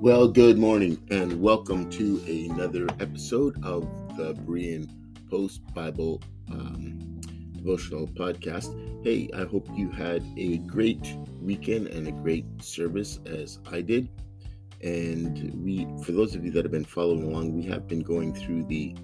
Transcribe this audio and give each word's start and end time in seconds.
Well, 0.00 0.28
good 0.28 0.56
morning, 0.56 0.98
and 1.10 1.42
welcome 1.42 1.90
to 1.90 2.22
another 2.26 2.86
episode 3.00 3.62
of 3.62 3.82
the 4.16 4.32
Berean 4.32 4.88
Post 5.28 5.60
Bible 5.74 6.22
um, 6.50 7.20
Devotional 7.52 8.06
Podcast. 8.06 8.72
Hey, 9.04 9.28
I 9.36 9.44
hope 9.44 9.68
you 9.74 9.90
had 9.90 10.24
a 10.38 10.56
great 10.60 11.14
weekend 11.42 11.88
and 11.88 12.08
a 12.08 12.12
great 12.12 12.46
service 12.62 13.20
as 13.26 13.58
I 13.70 13.82
did. 13.82 14.08
And 14.82 15.52
we, 15.62 15.86
for 16.02 16.12
those 16.12 16.34
of 16.34 16.46
you 16.46 16.50
that 16.52 16.64
have 16.64 16.72
been 16.72 16.82
following 16.82 17.24
along, 17.24 17.54
we 17.54 17.64
have 17.64 17.86
been 17.86 18.00
going 18.00 18.32
through 18.32 18.64
the 18.68 18.96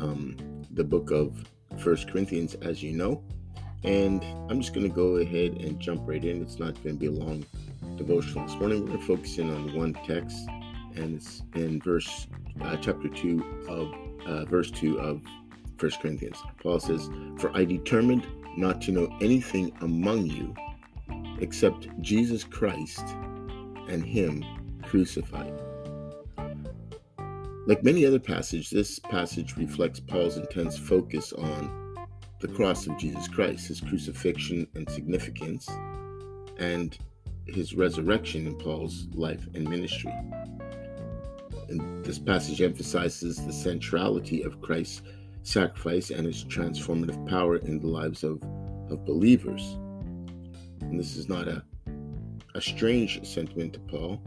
um, 0.00 0.36
the 0.70 0.84
book 0.84 1.12
of 1.12 1.46
First 1.78 2.10
Corinthians, 2.10 2.56
as 2.56 2.82
you 2.82 2.92
know. 2.92 3.24
And 3.84 4.22
I'm 4.50 4.60
just 4.60 4.74
going 4.74 4.86
to 4.86 4.94
go 4.94 5.16
ahead 5.16 5.52
and 5.62 5.80
jump 5.80 6.02
right 6.04 6.22
in. 6.22 6.42
It's 6.42 6.58
not 6.58 6.74
going 6.84 6.96
to 6.96 7.00
be 7.00 7.06
a 7.06 7.24
long 7.24 7.46
devotional. 7.96 8.46
This 8.46 8.56
morning 8.56 8.82
we're 8.82 8.88
going 8.88 9.00
to 9.00 9.06
focus 9.06 9.38
in 9.38 9.50
on 9.50 9.74
one 9.74 9.94
text, 10.06 10.48
and 10.94 11.16
it's 11.16 11.42
in 11.54 11.80
verse 11.80 12.26
uh, 12.60 12.76
chapter 12.76 13.08
two 13.08 13.44
of 13.68 13.92
uh, 14.26 14.44
verse 14.44 14.70
two 14.70 14.98
of 15.00 15.22
First 15.78 16.00
Corinthians. 16.00 16.36
Paul 16.62 16.80
says, 16.80 17.08
"For 17.38 17.56
I 17.56 17.64
determined 17.64 18.26
not 18.56 18.80
to 18.82 18.92
know 18.92 19.08
anything 19.20 19.72
among 19.80 20.26
you 20.26 20.54
except 21.40 21.88
Jesus 22.00 22.44
Christ 22.44 23.04
and 23.88 24.04
Him 24.04 24.44
crucified." 24.82 25.52
Like 27.66 27.82
many 27.82 28.06
other 28.06 28.20
passages, 28.20 28.70
this 28.70 28.98
passage 28.98 29.56
reflects 29.56 29.98
Paul's 29.98 30.36
intense 30.36 30.78
focus 30.78 31.32
on 31.32 31.96
the 32.40 32.48
cross 32.48 32.86
of 32.86 32.96
Jesus 32.98 33.26
Christ, 33.26 33.68
his 33.68 33.80
crucifixion 33.80 34.68
and 34.74 34.88
significance, 34.90 35.68
and 36.58 36.96
his 37.46 37.74
resurrection 37.74 38.46
in 38.46 38.56
Paul's 38.56 39.06
life 39.14 39.46
and 39.54 39.68
ministry. 39.68 40.12
And 41.68 42.04
this 42.04 42.18
passage 42.18 42.60
emphasizes 42.60 43.44
the 43.44 43.52
centrality 43.52 44.42
of 44.42 44.60
Christ's 44.60 45.02
sacrifice 45.42 46.10
and 46.10 46.26
its 46.26 46.44
transformative 46.44 47.28
power 47.28 47.56
in 47.56 47.80
the 47.80 47.86
lives 47.86 48.24
of, 48.24 48.42
of 48.90 49.04
believers. 49.04 49.62
And 50.80 50.98
this 50.98 51.16
is 51.16 51.28
not 51.28 51.48
a, 51.48 51.64
a 52.54 52.60
strange 52.60 53.24
sentiment 53.26 53.74
to 53.74 53.80
Paul. 53.80 54.20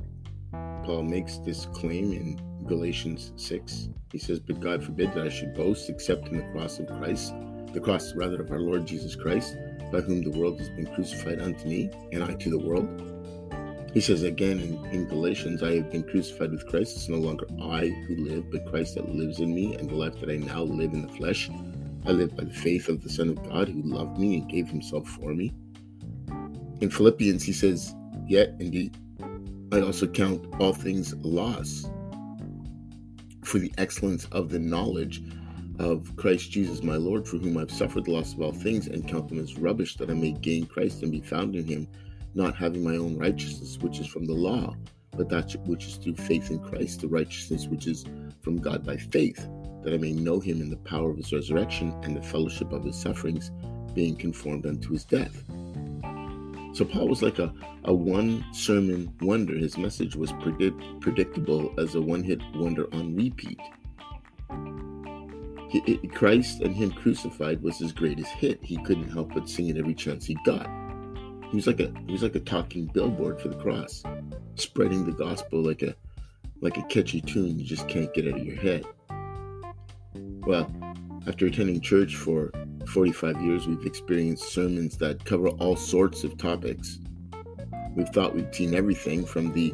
Paul 0.83 1.03
makes 1.03 1.37
this 1.39 1.65
claim 1.67 2.11
in 2.13 2.41
Galatians 2.65 3.33
6. 3.35 3.89
He 4.11 4.17
says, 4.17 4.39
But 4.39 4.59
God 4.59 4.83
forbid 4.83 5.13
that 5.13 5.25
I 5.25 5.29
should 5.29 5.53
boast 5.53 5.89
except 5.89 6.27
in 6.29 6.37
the 6.37 6.51
cross 6.51 6.79
of 6.79 6.87
Christ, 6.87 7.33
the 7.73 7.79
cross 7.79 8.13
rather 8.15 8.41
of 8.41 8.51
our 8.51 8.59
Lord 8.59 8.87
Jesus 8.87 9.15
Christ 9.15 9.55
by 9.91 10.01
whom 10.01 10.23
the 10.23 10.31
world 10.31 10.59
has 10.59 10.69
been 10.69 10.85
crucified 10.93 11.41
unto 11.41 11.67
me, 11.67 11.89
and 12.11 12.23
I 12.23 12.33
to 12.35 12.49
the 12.49 12.59
world. 12.59 13.18
He 13.93 14.01
says 14.01 14.21
again 14.21 14.59
in, 14.59 14.85
in, 14.91 15.07
Galatians, 15.07 15.63
I 15.63 15.75
have 15.75 15.91
been 15.91 16.03
crucified 16.03 16.51
with 16.51 16.67
Christ. 16.67 16.95
It's 16.95 17.09
no 17.09 17.17
longer 17.17 17.47
I 17.61 17.87
who 17.87 18.17
live, 18.17 18.51
but 18.51 18.67
Christ 18.67 18.95
that 18.95 19.09
lives 19.09 19.39
in 19.39 19.53
me, 19.53 19.75
and 19.75 19.89
the 19.89 19.95
life 19.95 20.19
that 20.19 20.29
I 20.29 20.35
now 20.35 20.61
live 20.61 20.93
in 20.93 21.01
the 21.01 21.13
flesh, 21.13 21.49
I 22.05 22.11
live 22.11 22.35
by 22.35 22.43
the 22.43 22.53
faith 22.53 22.87
of 22.87 23.01
the 23.01 23.09
Son 23.09 23.29
of 23.29 23.49
God 23.49 23.67
who 23.67 23.81
loved 23.81 24.19
me 24.19 24.35
and 24.37 24.49
gave 24.49 24.69
himself 24.69 25.07
for 25.07 25.33
me. 25.33 25.51
In 26.81 26.89
Philippians, 26.91 27.43
he 27.43 27.51
says, 27.51 27.95
Yet 28.27 28.55
indeed, 28.59 28.95
I 29.71 29.81
also 29.81 30.07
count 30.07 30.45
all 30.59 30.73
things 30.73 31.15
loss 31.15 31.89
for 33.43 33.57
the 33.57 33.73
excellence 33.79 34.25
of 34.25 34.49
the 34.49 34.59
knowledge 34.59 35.23
of 35.79 36.15
Christ 36.15 36.51
Jesus 36.51 36.83
my 36.83 36.95
Lord, 36.95 37.27
for 37.27 37.37
whom 37.37 37.57
I've 37.57 37.71
suffered 37.71 38.05
the 38.05 38.11
loss 38.11 38.33
of 38.33 38.41
all 38.41 38.51
things, 38.51 38.85
and 38.87 39.07
count 39.07 39.29
them 39.29 39.39
as 39.39 39.57
rubbish, 39.57 39.95
that 39.95 40.11
I 40.11 40.13
may 40.13 40.33
gain 40.33 40.67
Christ 40.67 41.01
and 41.01 41.11
be 41.11 41.21
found 41.21 41.55
in 41.55 41.65
him, 41.65 41.87
not 42.33 42.55
having 42.55 42.83
my 42.83 42.95
own 42.95 43.17
righteousness, 43.17 43.77
which 43.79 43.99
is 43.99 44.07
from 44.07 44.25
the 44.25 44.33
law, 44.33 44.75
but 45.15 45.29
that 45.29 45.55
which 45.65 45.85
is 45.85 45.95
through 45.95 46.15
faith 46.15 46.51
in 46.51 46.59
Christ, 46.59 47.01
the 47.01 47.07
righteousness 47.07 47.67
which 47.67 47.87
is 47.87 48.05
from 48.41 48.57
God 48.57 48.85
by 48.85 48.97
faith, 48.97 49.47
that 49.83 49.93
I 49.93 49.97
may 49.97 50.11
know 50.11 50.39
him 50.39 50.61
in 50.61 50.69
the 50.69 50.77
power 50.77 51.09
of 51.11 51.17
his 51.17 51.33
resurrection 51.33 51.93
and 52.03 52.15
the 52.15 52.21
fellowship 52.21 52.71
of 52.71 52.83
his 52.83 52.99
sufferings, 52.99 53.51
being 53.93 54.15
conformed 54.15 54.65
unto 54.65 54.91
his 54.91 55.05
death. 55.05 55.43
So 56.73 56.85
Paul 56.85 57.07
was 57.07 57.21
like 57.21 57.39
a, 57.39 57.51
a 57.85 57.93
one 57.93 58.45
sermon 58.53 59.13
wonder. 59.21 59.55
His 59.55 59.77
message 59.77 60.15
was 60.15 60.31
predict, 60.33 60.81
predictable 61.01 61.73
as 61.79 61.95
a 61.95 62.01
one 62.01 62.23
hit 62.23 62.39
wonder 62.55 62.87
on 62.93 63.15
repeat. 63.15 63.59
Christ 66.13 66.61
and 66.61 66.75
Him 66.75 66.91
crucified 66.91 67.61
was 67.61 67.77
his 67.77 67.91
greatest 67.91 68.31
hit. 68.31 68.59
He 68.63 68.77
couldn't 68.83 69.09
help 69.09 69.33
but 69.33 69.49
sing 69.49 69.67
it 69.67 69.77
every 69.77 69.93
chance 69.93 70.25
he 70.25 70.37
got. 70.45 70.67
He 71.49 71.55
was 71.55 71.67
like 71.67 71.79
a 71.79 71.91
he 72.05 72.11
was 72.11 72.23
like 72.23 72.35
a 72.35 72.39
talking 72.39 72.85
billboard 72.85 73.41
for 73.41 73.47
the 73.47 73.55
cross, 73.55 74.03
spreading 74.55 75.05
the 75.05 75.11
gospel 75.11 75.63
like 75.63 75.81
a 75.81 75.95
like 76.61 76.77
a 76.77 76.83
catchy 76.83 77.21
tune 77.21 77.57
you 77.57 77.65
just 77.65 77.87
can't 77.87 78.13
get 78.13 78.27
out 78.27 78.39
of 78.39 78.45
your 78.45 78.55
head. 78.55 78.85
Well, 80.45 80.71
after 81.27 81.47
attending 81.47 81.81
church 81.81 82.15
for 82.15 82.51
45 82.87 83.41
years, 83.41 83.67
we've 83.67 83.85
experienced 83.85 84.51
sermons 84.51 84.97
that 84.97 85.25
cover 85.25 85.49
all 85.49 85.75
sorts 85.75 86.23
of 86.23 86.37
topics. 86.37 86.99
We've 87.95 88.09
thought 88.09 88.35
we've 88.35 88.53
seen 88.53 88.73
everything 88.73 89.25
from 89.25 89.51
the 89.53 89.73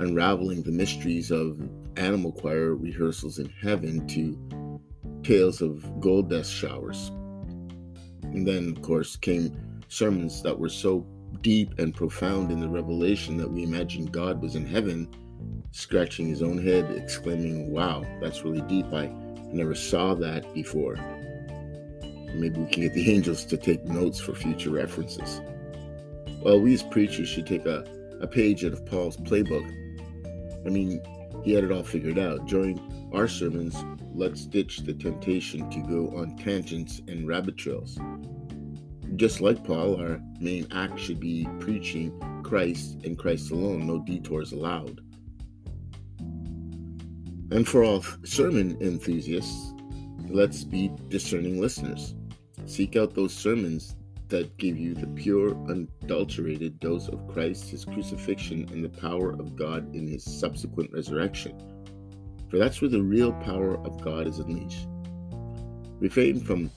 unraveling 0.00 0.62
the 0.62 0.72
mysteries 0.72 1.30
of 1.30 1.58
animal 1.96 2.32
choir 2.32 2.74
rehearsals 2.74 3.38
in 3.38 3.48
heaven 3.48 4.06
to 4.08 4.80
tales 5.22 5.62
of 5.62 6.00
gold 6.00 6.30
dust 6.30 6.52
showers. 6.52 7.08
And 8.22 8.46
then, 8.46 8.74
of 8.76 8.82
course, 8.82 9.16
came 9.16 9.80
sermons 9.88 10.42
that 10.42 10.58
were 10.58 10.68
so 10.68 11.06
deep 11.42 11.78
and 11.78 11.94
profound 11.94 12.50
in 12.50 12.60
the 12.60 12.68
revelation 12.68 13.36
that 13.38 13.50
we 13.50 13.62
imagined 13.62 14.12
God 14.12 14.40
was 14.40 14.54
in 14.54 14.66
heaven, 14.66 15.08
scratching 15.72 16.28
his 16.28 16.42
own 16.42 16.62
head, 16.62 16.90
exclaiming, 16.90 17.70
Wow, 17.70 18.04
that's 18.20 18.44
really 18.44 18.62
deep. 18.62 18.86
I 18.92 19.06
never 19.52 19.74
saw 19.74 20.14
that 20.14 20.52
before. 20.54 20.96
Maybe 22.34 22.60
we 22.60 22.70
can 22.70 22.82
get 22.82 22.94
the 22.94 23.12
angels 23.14 23.44
to 23.46 23.56
take 23.56 23.84
notes 23.84 24.20
for 24.20 24.34
future 24.34 24.70
references. 24.70 25.40
Well, 26.42 26.60
we 26.60 26.74
as 26.74 26.82
preachers 26.82 27.28
should 27.28 27.46
take 27.46 27.64
a, 27.66 27.84
a 28.20 28.26
page 28.26 28.64
out 28.64 28.72
of 28.72 28.84
Paul's 28.84 29.16
playbook. 29.16 29.66
I 30.66 30.68
mean, 30.68 31.00
he 31.44 31.52
had 31.52 31.64
it 31.64 31.72
all 31.72 31.82
figured 31.82 32.18
out. 32.18 32.46
During 32.46 32.80
our 33.12 33.28
sermons, 33.28 33.76
let's 34.14 34.46
ditch 34.46 34.78
the 34.78 34.94
temptation 34.94 35.70
to 35.70 35.78
go 35.80 36.16
on 36.16 36.36
tangents 36.36 37.00
and 37.06 37.26
rabbit 37.26 37.56
trails. 37.56 37.98
Just 39.16 39.40
like 39.40 39.62
Paul, 39.64 40.00
our 40.00 40.20
main 40.40 40.66
act 40.72 40.98
should 40.98 41.20
be 41.20 41.46
preaching 41.60 42.12
Christ 42.42 42.98
and 43.04 43.18
Christ 43.18 43.50
alone, 43.50 43.86
no 43.86 44.00
detours 44.00 44.52
allowed. 44.52 45.00
And 47.50 47.68
for 47.68 47.84
all 47.84 48.02
sermon 48.24 48.76
enthusiasts, 48.80 49.72
let's 50.28 50.64
be 50.64 50.90
discerning 51.08 51.60
listeners. 51.60 52.14
Seek 52.66 52.96
out 52.96 53.14
those 53.14 53.32
sermons 53.32 53.94
that 54.28 54.56
give 54.56 54.76
you 54.78 54.94
the 54.94 55.06
pure, 55.08 55.54
unadulterated 55.68 56.80
dose 56.80 57.08
of 57.08 57.28
Christ, 57.28 57.68
his 57.70 57.84
crucifixion, 57.84 58.68
and 58.72 58.84
the 58.84 58.88
power 58.88 59.32
of 59.32 59.54
God 59.54 59.94
in 59.94 60.08
his 60.08 60.24
subsequent 60.24 60.90
resurrection. 60.92 61.56
For 62.50 62.58
that's 62.58 62.80
where 62.80 62.90
the 62.90 63.02
real 63.02 63.32
power 63.32 63.76
of 63.86 64.02
God 64.02 64.26
is 64.26 64.38
unleashed. 64.38 64.88
Refrain 66.00 66.40
from, 66.40 66.70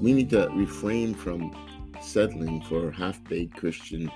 we 0.00 0.12
need 0.12 0.30
to 0.30 0.48
refrain 0.54 1.14
from 1.14 1.52
settling 2.00 2.60
for 2.62 2.90
half 2.90 3.22
baked 3.24 3.56
Christian 3.56 4.10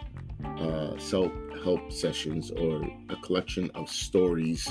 uh, 0.59 0.97
self 0.99 1.33
help 1.63 1.93
sessions 1.93 2.51
or 2.51 2.83
a 3.09 3.17
collection 3.17 3.71
of 3.75 3.89
stories 3.89 4.65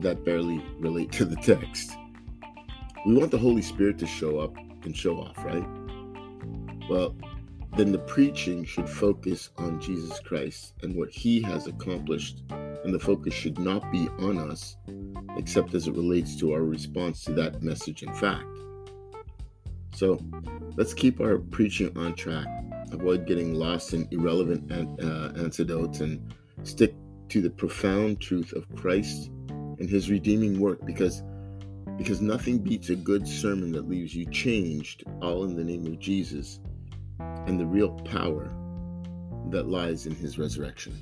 that 0.00 0.24
barely 0.24 0.62
relate 0.78 1.12
to 1.12 1.24
the 1.24 1.36
text. 1.36 1.92
We 3.06 3.14
want 3.14 3.30
the 3.30 3.38
Holy 3.38 3.62
Spirit 3.62 3.98
to 3.98 4.06
show 4.06 4.38
up 4.38 4.56
and 4.84 4.96
show 4.96 5.16
off, 5.16 5.36
right? 5.44 5.64
Well, 6.88 7.16
then 7.76 7.92
the 7.92 7.98
preaching 7.98 8.64
should 8.64 8.88
focus 8.88 9.50
on 9.56 9.80
Jesus 9.80 10.18
Christ 10.20 10.74
and 10.82 10.96
what 10.96 11.10
he 11.10 11.40
has 11.42 11.66
accomplished, 11.66 12.42
and 12.50 12.92
the 12.92 12.98
focus 12.98 13.34
should 13.34 13.58
not 13.58 13.90
be 13.92 14.08
on 14.18 14.38
us, 14.38 14.76
except 15.36 15.74
as 15.74 15.86
it 15.86 15.94
relates 15.94 16.36
to 16.36 16.52
our 16.52 16.62
response 16.62 17.24
to 17.24 17.32
that 17.34 17.62
message 17.62 18.02
and 18.02 18.16
fact. 18.16 18.46
So 19.98 20.16
let's 20.76 20.94
keep 20.94 21.20
our 21.20 21.38
preaching 21.38 21.90
on 21.98 22.14
track, 22.14 22.46
avoid 22.92 23.26
getting 23.26 23.54
lost 23.54 23.94
in 23.94 24.06
irrelevant 24.12 24.70
uh, 24.70 25.32
anecdotes, 25.36 25.98
and 25.98 26.32
stick 26.62 26.94
to 27.30 27.42
the 27.42 27.50
profound 27.50 28.20
truth 28.20 28.52
of 28.52 28.64
Christ 28.76 29.28
and 29.48 29.90
his 29.90 30.08
redeeming 30.08 30.60
work 30.60 30.86
because 30.86 31.24
because 31.96 32.20
nothing 32.20 32.58
beats 32.58 32.90
a 32.90 32.94
good 32.94 33.26
sermon 33.26 33.72
that 33.72 33.88
leaves 33.88 34.14
you 34.14 34.24
changed 34.26 35.02
all 35.20 35.42
in 35.42 35.56
the 35.56 35.64
name 35.64 35.84
of 35.84 35.98
Jesus 35.98 36.60
and 37.18 37.58
the 37.58 37.66
real 37.66 37.90
power 38.02 38.54
that 39.50 39.66
lies 39.66 40.06
in 40.06 40.14
his 40.14 40.38
resurrection. 40.38 40.94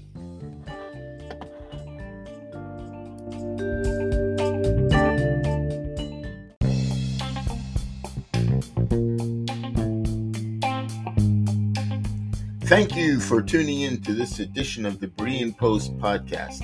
Thank 12.76 12.94
you 12.94 13.20
for 13.20 13.40
tuning 13.40 13.81
in 13.81 14.02
to 14.02 14.12
this 14.12 14.38
edition 14.38 14.84
of 14.84 15.00
the 15.00 15.06
Berean 15.06 15.56
Post 15.56 15.96
podcast. 15.96 16.61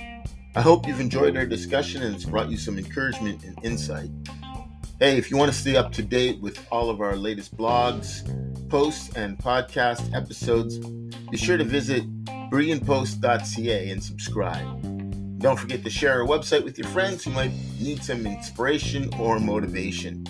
I 0.55 0.61
hope 0.61 0.87
you've 0.87 1.01
enjoyed 1.01 1.39
our 1.39 1.47
discussion 1.47 2.03
and 2.03 2.15
it's 2.15 2.27
brought 2.27 2.51
you 2.51 2.59
some 2.59 2.77
encouragement 2.77 3.43
and 3.45 3.59
insight. 3.65 4.11
Hey, 5.01 5.17
if 5.17 5.31
you 5.31 5.39
want 5.39 5.51
to 5.51 5.59
stay 5.59 5.75
up 5.75 5.91
to 5.93 6.03
date 6.03 6.39
with 6.43 6.67
all 6.71 6.91
of 6.91 7.01
our 7.01 7.17
latest 7.17 7.57
blogs, 7.57 8.29
posts, 8.69 9.17
and 9.17 9.39
podcast 9.39 10.15
episodes, 10.15 10.77
be 11.31 11.39
sure 11.39 11.57
to 11.57 11.65
visit 11.65 12.05
bereanpost.ca 12.27 13.91
and 13.91 14.05
subscribe. 14.05 15.39
Don't 15.39 15.59
forget 15.59 15.83
to 15.83 15.89
share 15.89 16.21
our 16.21 16.29
website 16.29 16.63
with 16.63 16.77
your 16.77 16.89
friends 16.89 17.25
who 17.25 17.31
might 17.31 17.53
need 17.81 18.05
some 18.05 18.27
inspiration 18.27 19.09
or 19.19 19.41
motivation. 19.41 20.27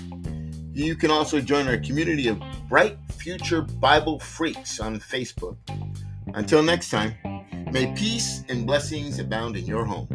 You 0.73 0.94
can 0.94 1.11
also 1.11 1.40
join 1.40 1.67
our 1.67 1.79
community 1.79 2.29
of 2.29 2.40
bright 2.69 2.96
future 3.22 3.62
Bible 3.62 4.19
freaks 4.19 4.80
on 4.80 4.98
Facebook. 4.98 5.56
Until 6.34 6.62
next 6.62 6.90
time, 6.90 7.14
May 7.72 7.90
peace 7.94 8.44
and 8.50 8.66
blessings 8.66 9.19
abound 9.19 9.56
in 9.56 9.64
your 9.64 9.86
home. 9.86 10.06